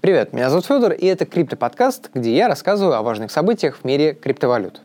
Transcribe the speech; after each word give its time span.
Привет, 0.00 0.32
меня 0.32 0.48
зовут 0.48 0.64
Федор, 0.64 0.92
и 0.92 1.04
это 1.04 1.26
Крипто-подкаст, 1.26 2.08
где 2.14 2.34
я 2.34 2.48
рассказываю 2.48 2.96
о 2.96 3.02
важных 3.02 3.30
событиях 3.30 3.76
в 3.76 3.84
мире 3.84 4.14
криптовалют. 4.14 4.80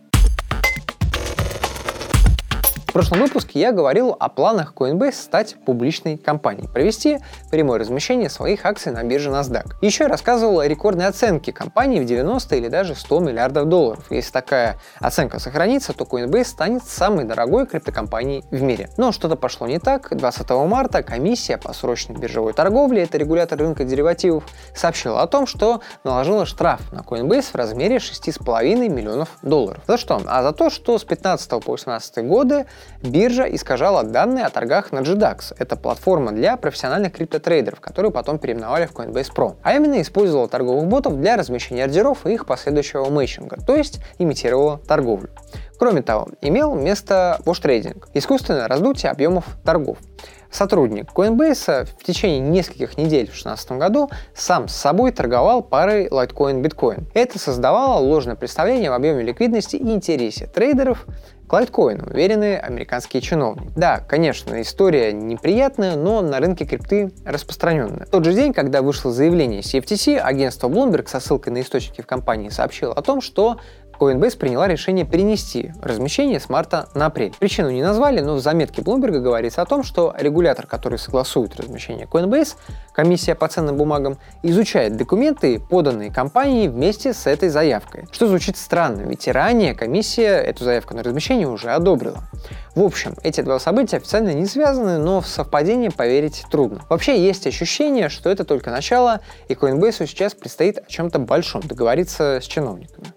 Прошлом 2.95 3.19
выпуске 3.19 3.59
я 3.59 3.73
говорил 3.73 4.15
о 4.17 4.29
планах 4.29 4.71
Coinbase 4.73 5.11
стать 5.11 5.57
публичной 5.65 6.15
компанией, 6.15 6.69
провести 6.69 7.19
прямое 7.51 7.77
размещение 7.77 8.29
своих 8.29 8.65
акций 8.65 8.89
на 8.93 9.03
бирже 9.03 9.31
NASDAQ. 9.31 9.65
Еще 9.81 10.05
я 10.05 10.09
рассказывал 10.09 10.61
о 10.61 10.67
рекордной 10.69 11.07
оценке 11.07 11.51
компании 11.51 11.99
в 11.99 12.05
90 12.05 12.55
или 12.55 12.69
даже 12.69 12.95
100 12.95 13.19
миллиардов 13.19 13.67
долларов. 13.67 14.05
Если 14.11 14.31
такая 14.31 14.79
оценка 15.01 15.39
сохранится, 15.39 15.91
то 15.91 16.05
Coinbase 16.05 16.45
станет 16.45 16.85
самой 16.85 17.25
дорогой 17.25 17.67
криптокомпанией 17.67 18.45
в 18.49 18.61
мире. 18.61 18.89
Но 18.95 19.11
что-то 19.11 19.35
пошло 19.35 19.67
не 19.67 19.79
так. 19.79 20.15
20 20.15 20.49
марта 20.51 21.03
комиссия 21.03 21.57
по 21.57 21.73
срочной 21.73 22.15
биржевой 22.15 22.53
торговле, 22.53 23.03
это 23.03 23.17
регулятор 23.17 23.59
рынка 23.59 23.83
деривативов, 23.83 24.45
сообщила 24.73 25.21
о 25.21 25.27
том, 25.27 25.47
что 25.47 25.81
наложила 26.05 26.45
штраф 26.45 26.79
на 26.93 26.99
Coinbase 26.99 27.51
в 27.51 27.55
размере 27.55 27.97
6,5 27.97 28.87
миллионов 28.87 29.37
долларов. 29.41 29.83
За 29.85 29.97
что? 29.97 30.21
А 30.25 30.43
за 30.43 30.53
то, 30.53 30.69
что 30.69 30.97
с 30.97 31.03
15 31.03 31.49
по 31.61 31.73
18 31.73 32.25
годы 32.25 32.67
Биржа 33.01 33.43
искажала 33.43 34.03
данные 34.03 34.45
о 34.45 34.49
торгах 34.49 34.91
на 34.91 34.99
GDAX. 34.99 35.55
Это 35.57 35.75
платформа 35.75 36.31
для 36.31 36.57
профессиональных 36.57 37.13
криптотрейдеров, 37.13 37.79
которую 37.79 38.11
потом 38.11 38.39
переименовали 38.39 38.85
в 38.85 38.93
Coinbase 38.93 39.31
Pro. 39.35 39.55
А 39.63 39.73
именно 39.73 40.01
использовала 40.01 40.47
торговых 40.47 40.87
ботов 40.87 41.19
для 41.19 41.37
размещения 41.37 41.83
ордеров 41.83 42.25
и 42.25 42.33
их 42.33 42.45
последующего 42.45 43.09
мейчинга, 43.09 43.57
то 43.65 43.75
есть 43.75 43.99
имитировала 44.17 44.79
торговлю. 44.79 45.29
Кроме 45.77 46.01
того, 46.01 46.29
имел 46.41 46.73
место 46.73 47.39
вош-трейдинг– 47.45 48.07
искусственное 48.13 48.67
раздутие 48.67 49.11
объемов 49.11 49.45
торгов. 49.65 49.97
Сотрудник 50.55 51.11
Coinbase 51.13 51.85
в 51.99 52.03
течение 52.05 52.39
нескольких 52.39 52.97
недель 52.97 53.25
в 53.25 53.35
2016 53.35 53.71
году 53.73 54.09
сам 54.33 54.69
с 54.69 54.75
собой 54.75 55.11
торговал 55.11 55.61
парой 55.61 56.07
Litecoin 56.07 56.61
Bitcoin. 56.61 57.07
Это 57.13 57.37
создавало 57.37 57.99
ложное 57.99 58.37
представление 58.37 58.89
в 58.89 58.93
объеме 58.93 59.21
ликвидности 59.21 59.75
и 59.75 59.91
интересе 59.91 60.47
трейдеров 60.47 61.07
к 61.45 61.51
лайткоину, 61.53 62.05
уверены 62.05 62.55
американские 62.55 63.21
чиновники. 63.21 63.71
Да, 63.75 63.99
конечно, 63.99 64.61
история 64.61 65.11
неприятная, 65.11 65.97
но 65.97 66.21
на 66.21 66.39
рынке 66.39 66.65
крипты 66.65 67.11
распространенная. 67.25 68.05
В 68.05 68.09
тот 68.09 68.23
же 68.23 68.33
день, 68.33 68.53
когда 68.53 68.81
вышло 68.81 69.11
заявление 69.11 69.59
CFTC, 69.59 70.17
агентство 70.17 70.69
Bloomberg 70.69 71.07
со 71.07 71.19
ссылкой 71.19 71.51
на 71.51 71.61
источники 71.61 72.01
в 72.01 72.07
компании 72.07 72.47
сообщило 72.47 72.93
о 72.93 73.01
том, 73.01 73.19
что 73.19 73.59
Coinbase 73.99 74.37
приняла 74.37 74.67
решение 74.67 75.05
перенести 75.05 75.71
размещение 75.81 76.39
с 76.39 76.49
марта 76.49 76.89
на 76.93 77.07
апрель. 77.07 77.33
Причину 77.39 77.69
не 77.69 77.81
назвали, 77.81 78.21
но 78.21 78.35
в 78.35 78.39
заметке 78.39 78.81
Bloomberg 78.81 79.19
говорится 79.19 79.61
о 79.61 79.65
том, 79.65 79.83
что 79.83 80.13
регулятор, 80.17 80.67
который 80.67 80.97
согласует 80.97 81.55
размещение 81.55 82.05
Coinbase, 82.05 82.55
комиссия 82.93 83.35
по 83.35 83.47
ценным 83.47 83.77
бумагам, 83.77 84.17
изучает 84.43 84.97
документы, 84.97 85.59
поданные 85.59 86.11
компанией 86.11 86.67
вместе 86.67 87.13
с 87.13 87.27
этой 87.27 87.49
заявкой. 87.49 88.05
Что 88.11 88.27
звучит 88.27 88.57
странно, 88.57 89.01
ведь 89.01 89.27
ранее 89.27 89.73
комиссия 89.73 90.37
эту 90.37 90.63
заявку 90.63 90.95
на 90.95 91.03
размещение 91.03 91.47
уже 91.47 91.71
одобрила. 91.71 92.23
В 92.75 92.83
общем, 92.83 93.15
эти 93.23 93.41
два 93.41 93.59
события 93.59 93.97
официально 93.97 94.33
не 94.33 94.45
связаны, 94.45 94.97
но 94.97 95.21
в 95.21 95.27
совпадение 95.27 95.91
поверить 95.91 96.43
трудно. 96.51 96.81
Вообще 96.89 97.23
есть 97.25 97.47
ощущение, 97.47 98.09
что 98.09 98.29
это 98.29 98.43
только 98.43 98.69
начало, 98.71 99.21
и 99.47 99.53
Coinbase 99.53 100.05
сейчас 100.05 100.33
предстоит 100.33 100.79
о 100.79 100.85
чем-то 100.85 101.19
большом 101.19 101.61
договориться 101.61 102.39
с 102.41 102.45
чиновниками. 102.45 103.07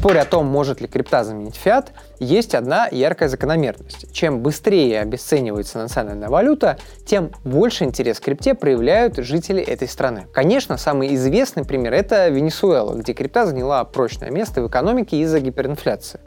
Споре 0.00 0.20
о 0.20 0.24
том, 0.24 0.46
может 0.46 0.80
ли 0.80 0.86
крипта 0.86 1.24
заменить 1.24 1.56
фиат, 1.56 1.92
есть 2.20 2.54
одна 2.54 2.88
яркая 2.90 3.28
закономерность. 3.28 4.10
Чем 4.14 4.40
быстрее 4.40 5.02
обесценивается 5.02 5.76
национальная 5.76 6.30
валюта, 6.30 6.78
тем 7.04 7.32
больше 7.44 7.84
интерес 7.84 8.18
к 8.18 8.24
крипте 8.24 8.54
проявляют 8.54 9.18
жители 9.18 9.62
этой 9.62 9.88
страны. 9.88 10.26
Конечно, 10.32 10.78
самый 10.78 11.14
известный 11.16 11.66
пример 11.66 11.92
это 11.92 12.28
Венесуэла, 12.28 12.94
где 12.94 13.12
крипта 13.12 13.44
заняла 13.44 13.84
прочное 13.84 14.30
место 14.30 14.62
в 14.62 14.68
экономике 14.68 15.18
из-за 15.18 15.38
гиперинфляции. 15.38 16.20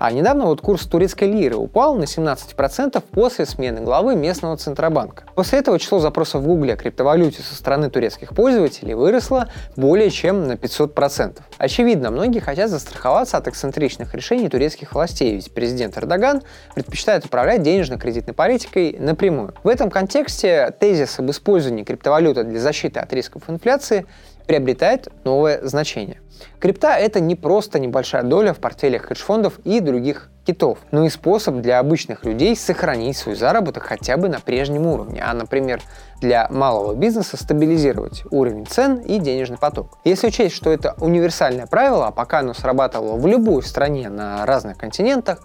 А 0.00 0.12
недавно 0.12 0.46
вот 0.46 0.62
курс 0.62 0.86
турецкой 0.86 1.30
лиры 1.30 1.56
упал 1.56 1.94
на 1.94 2.04
17% 2.04 3.04
после 3.10 3.44
смены 3.44 3.82
главы 3.82 4.16
местного 4.16 4.56
центробанка. 4.56 5.24
После 5.34 5.58
этого 5.58 5.78
число 5.78 5.98
запросов 5.98 6.40
в 6.40 6.46
Гугле 6.46 6.72
о 6.72 6.76
криптовалюте 6.78 7.42
со 7.42 7.54
стороны 7.54 7.90
турецких 7.90 8.34
пользователей 8.34 8.94
выросло 8.94 9.50
более 9.76 10.08
чем 10.08 10.48
на 10.48 10.52
500%. 10.52 11.40
Очевидно, 11.58 12.10
многие 12.10 12.38
хотят 12.40 12.70
застраховаться 12.70 13.36
от 13.36 13.46
эксцентричных 13.48 14.14
решений 14.14 14.48
турецких 14.48 14.94
властей, 14.94 15.34
ведь 15.34 15.52
президент 15.52 15.98
Эрдоган 15.98 16.40
предпочитает 16.74 17.26
управлять 17.26 17.62
денежно-кредитной 17.62 18.32
политикой 18.32 18.96
напрямую. 18.98 19.52
В 19.62 19.68
этом 19.68 19.90
контексте 19.90 20.74
тезис 20.80 21.18
об 21.18 21.30
использовании 21.30 21.84
криптовалюты 21.84 22.44
для 22.44 22.58
защиты 22.58 23.00
от 23.00 23.12
рисков 23.12 23.50
инфляции 23.50 24.06
приобретает 24.50 25.06
новое 25.22 25.60
значение. 25.62 26.20
Крипта— 26.58 26.96
это 26.98 27.20
не 27.20 27.36
просто 27.36 27.78
небольшая 27.78 28.24
доля 28.24 28.52
в 28.52 28.58
портфелях 28.58 29.02
хедж-фондов 29.02 29.60
и 29.62 29.78
других 29.78 30.28
китов, 30.44 30.78
но 30.90 31.04
и 31.04 31.08
способ 31.08 31.56
для 31.60 31.78
обычных 31.78 32.24
людей 32.24 32.56
сохранить 32.56 33.16
свой 33.16 33.36
заработок 33.36 33.84
хотя 33.84 34.16
бы 34.16 34.28
на 34.28 34.40
прежнем 34.40 34.88
уровне, 34.88 35.22
а, 35.24 35.34
например, 35.34 35.80
для 36.20 36.48
малого 36.50 36.96
бизнеса 36.96 37.36
стабилизировать 37.36 38.24
уровень 38.32 38.66
цен 38.66 38.98
и 38.98 39.20
денежный 39.20 39.58
поток. 39.58 39.98
Если 40.02 40.26
учесть, 40.26 40.56
что 40.56 40.70
это 40.70 40.96
универсальное 40.98 41.68
правило, 41.68 42.08
а 42.08 42.10
пока 42.10 42.40
оно 42.40 42.52
срабатывало 42.52 43.16
в 43.16 43.26
любой 43.28 43.62
стране 43.62 44.08
на 44.08 44.44
разных 44.46 44.76
континентах, 44.78 45.40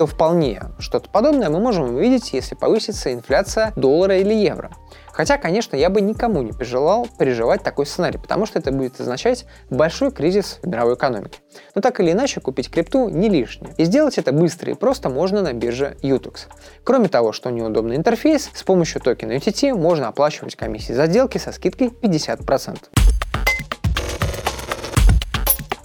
то 0.00 0.06
вполне 0.06 0.62
что-то 0.78 1.10
подобное 1.10 1.50
мы 1.50 1.60
можем 1.60 1.94
увидеть, 1.94 2.32
если 2.32 2.54
повысится 2.54 3.12
инфляция 3.12 3.74
доллара 3.76 4.16
или 4.16 4.32
евро. 4.32 4.70
Хотя, 5.12 5.36
конечно, 5.36 5.76
я 5.76 5.90
бы 5.90 6.00
никому 6.00 6.40
не 6.40 6.52
пожелал 6.52 7.06
переживать 7.18 7.62
такой 7.62 7.84
сценарий, 7.84 8.16
потому 8.16 8.46
что 8.46 8.58
это 8.58 8.72
будет 8.72 8.98
означать 8.98 9.44
большой 9.68 10.10
кризис 10.10 10.58
в 10.62 10.66
мировой 10.66 10.94
экономике. 10.94 11.40
Но 11.74 11.82
так 11.82 12.00
или 12.00 12.12
иначе, 12.12 12.40
купить 12.40 12.70
крипту 12.70 13.10
не 13.10 13.28
лишнее. 13.28 13.74
И 13.76 13.84
сделать 13.84 14.16
это 14.16 14.32
быстро 14.32 14.72
и 14.72 14.74
просто 14.74 15.10
можно 15.10 15.42
на 15.42 15.52
бирже 15.52 15.98
Utux. 16.02 16.46
Кроме 16.82 17.08
того, 17.08 17.32
что 17.32 17.50
неудобный 17.50 17.96
интерфейс, 17.96 18.48
с 18.54 18.62
помощью 18.62 19.02
токена 19.02 19.32
UTT 19.32 19.74
можно 19.74 20.08
оплачивать 20.08 20.56
комиссии 20.56 20.94
за 20.94 21.08
сделки 21.08 21.36
со 21.36 21.52
скидкой 21.52 21.88
50%. 21.88 22.78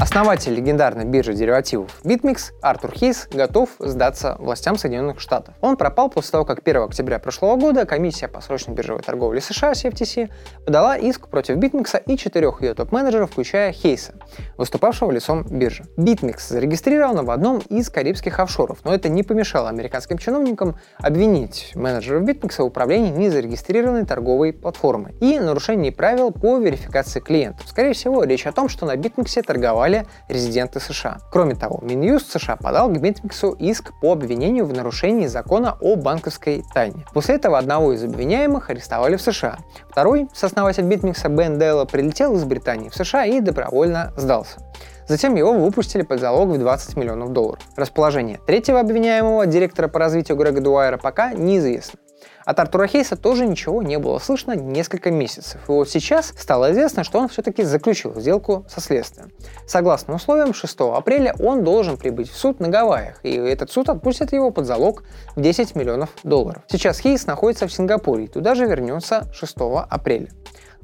Основатель 0.06 0.54
легендарной 0.54 1.04
биржи 1.04 1.34
деривативов 1.34 2.00
BitMEX 2.04 2.54
Артур 2.62 2.92
Хейс 2.92 3.28
готов 3.32 3.72
сдаться 3.80 4.36
властям 4.38 4.78
Соединенных 4.78 5.20
Штатов. 5.20 5.56
Он 5.62 5.78
пропал 5.78 6.12
после 6.12 6.34
того, 6.34 6.46
как 6.46 6.60
1 6.64 6.84
октября 6.84 7.18
прошлого 7.18 7.56
года 7.56 7.88
комиссия 7.88 8.28
по 8.28 8.40
срочной 8.40 8.76
биржевой 8.76 9.02
торговле 9.02 9.42
США 9.42 9.72
CFTC 9.72 10.30
подала 10.64 10.96
иск 10.96 11.28
против 11.28 11.56
BitMEX 11.56 12.04
и 12.06 12.18
четырех 12.18 12.62
ее 12.62 12.76
топ-менеджеров, 12.76 13.32
включая 13.32 13.72
Хейса, 13.72 14.14
выступавшего 14.58 15.12
лицом 15.12 15.44
биржи. 15.50 15.86
BitMEX 15.98 16.50
зарегистрирована 16.50 17.24
в 17.24 17.32
одном 17.32 17.60
из 17.70 17.90
карибских 17.90 18.40
офшоров, 18.40 18.80
но 18.84 18.94
это 18.94 19.10
не 19.10 19.24
помешало 19.24 19.70
американским 19.70 20.18
чиновникам 20.18 20.78
обвинить 20.98 21.72
менеджеров 21.76 22.24
BitMEX 22.24 22.62
в 22.62 22.66
управлении 22.66 23.12
незарегистрированной 23.12 24.06
торговой 24.06 24.54
платформой 24.54 25.16
и 25.22 25.40
нарушении 25.40 25.90
правил 25.90 26.32
по 26.32 26.58
верификации 26.58 27.20
клиентов. 27.20 27.68
Скорее 27.68 27.94
всего, 27.94 28.24
речь 28.24 28.46
о 28.46 28.52
том, 28.52 28.70
что 28.70 28.86
на 28.86 28.96
BitMEX 28.96 29.44
торговали 29.44 30.06
резиденты 30.28 30.80
США. 30.80 31.20
Кроме 31.32 31.56
того, 31.56 31.80
Минюст 31.82 32.32
США 32.32 32.56
подал 32.56 32.90
к 32.90 32.98
Битмиксу 32.98 33.52
иск 33.52 33.92
по 34.02 34.12
обвинению 34.12 34.66
в 34.66 34.74
нарушении 34.74 35.28
закона 35.28 35.78
о 35.82 35.96
банковской 35.96 36.64
тайне. 36.74 37.06
После 37.14 37.36
этого 37.36 37.58
одного 37.58 37.94
из 37.94 38.04
обвиняемых 38.04 38.70
арестовали 38.70 39.16
в 39.16 39.22
США. 39.22 39.58
Второй, 39.90 40.28
сооснователь 40.34 40.84
BitMEX 40.84 41.23
а 41.23 41.30
Бен 41.30 41.60
Дело, 41.60 41.86
прилетел 41.86 42.36
из 42.36 42.44
Британии 42.44 42.90
в 42.90 42.96
США 42.96 43.26
и 43.26 43.40
добровольно 43.40 44.14
сдался. 44.16 44.60
Затем 45.08 45.36
его 45.36 45.54
выпустили 45.54 46.02
под 46.02 46.20
залог 46.20 46.50
в 46.50 46.58
20 46.58 46.98
миллионов 46.98 47.32
долларов. 47.32 47.62
Расположение 47.76 48.40
третьего 48.46 48.80
обвиняемого, 48.80 49.46
директора 49.46 49.88
по 49.88 50.00
развитию 50.00 50.38
Грега 50.38 50.62
Дуайера, 50.62 50.98
пока 50.98 51.34
неизвестно. 51.34 52.00
От 52.46 52.60
Артура 52.60 52.86
Хейса 52.86 53.16
тоже 53.16 53.48
ничего 53.48 53.82
не 53.82 53.98
было 53.98 54.20
слышно 54.20 54.56
несколько 54.56 55.10
месяцев. 55.10 55.62
И 55.68 55.72
вот 55.72 55.90
сейчас 55.90 56.32
стало 56.38 56.72
известно, 56.72 57.04
что 57.04 57.20
он 57.20 57.28
все-таки 57.28 57.64
заключил 57.64 58.14
сделку 58.20 58.66
со 58.70 58.82
следствием. 58.82 59.32
Согласно 59.66 60.14
условиям, 60.14 60.54
6 60.54 60.76
апреля 60.94 61.34
он 61.40 61.64
должен 61.64 61.98
прибыть 61.98 62.30
в 62.30 62.38
суд 62.38 62.60
на 62.60 62.68
Гавайях, 62.68 63.20
и 63.24 63.32
этот 63.32 63.72
суд 63.72 63.90
отпустит 63.90 64.32
его 64.32 64.52
под 64.52 64.68
залог 64.68 65.04
в 65.36 65.42
10 65.42 65.76
миллионов 65.76 66.12
долларов. 66.24 66.62
Сейчас 66.68 67.00
Хейс 67.00 67.26
находится 67.26 67.68
в 67.68 67.74
Сингапуре 67.74 68.26
и 68.26 68.28
туда 68.28 68.54
же 68.54 68.66
вернется 68.68 69.28
6 69.34 69.56
апреля. 69.90 70.30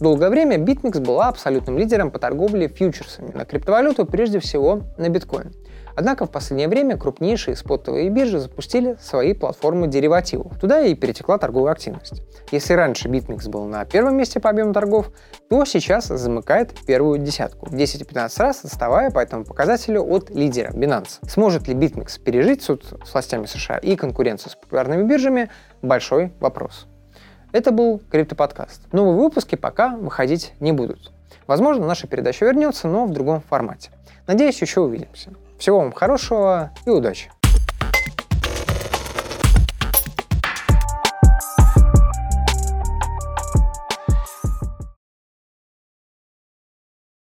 Долгое 0.02 0.30
время 0.32 0.58
BitMEX 0.58 1.00
была 1.00 1.28
абсолютным 1.28 1.78
лидером 1.78 2.10
по 2.10 2.18
торговле 2.18 2.68
фьючерсами 2.68 3.32
на 3.34 3.46
криптовалюту, 3.46 4.08
прежде 4.08 4.40
всего 4.40 4.82
на 4.98 5.10
биткоин. 5.10 5.54
Однако 5.96 6.26
в 6.26 6.32
последнее 6.32 6.68
время 6.68 6.98
крупнейшие 6.98 7.56
спотовые 7.56 8.10
биржи 8.10 8.40
запустили 8.40 8.98
свои 9.00 9.34
платформы 9.34 9.88
деривативов. 9.88 10.60
Туда 10.60 10.82
и 10.82 10.96
перетекла 10.96 11.38
торговая 11.38 11.74
активность. 11.74 12.24
Если 12.52 12.74
раньше 12.74 13.10
BitMEX 13.10 13.48
был 13.48 13.66
на 13.66 13.86
первом 13.86 14.18
месте 14.18 14.40
по 14.40 14.50
объему 14.50 14.74
торгов, 14.74 15.12
то 15.52 15.66
сейчас 15.66 16.08
замыкает 16.08 16.74
первую 16.88 17.20
десятку, 17.20 17.68
10-15 17.68 18.42
раз 18.42 18.66
отставая 18.66 19.12
по 19.12 19.20
этому 19.20 19.46
показателю 19.46 20.04
от 20.04 20.32
лидера 20.32 20.72
Binance. 20.72 21.20
Сможет 21.30 21.68
ли 21.68 21.76
BitMEX 21.76 22.20
пережить 22.20 22.64
суд 22.64 22.86
с 23.06 23.14
властями 23.14 23.46
США 23.46 23.78
и 23.78 23.96
конкуренцию 23.96 24.52
с 24.52 24.56
популярными 24.56 25.04
биржами– 25.04 25.52
большой 25.84 26.34
вопрос. 26.40 26.88
Это 27.52 27.72
был 27.72 28.02
Криптоподкаст. 28.12 28.82
Новые 28.92 29.18
выпуски 29.18 29.56
пока 29.56 29.90
выходить 29.90 30.54
не 30.60 30.72
будут. 30.72 31.12
Возможно, 31.48 31.86
наша 31.86 32.08
передача 32.08 32.46
вернется, 32.46 32.88
но 32.88 33.06
в 33.06 33.12
другом 33.12 33.42
формате. 33.42 33.92
Надеюсь, 34.28 34.62
еще 34.62 34.82
увидимся. 34.82 35.32
Всего 35.58 35.80
вам 35.80 35.92
хорошего 35.92 36.72
и 36.86 36.90
удачи! 36.90 37.30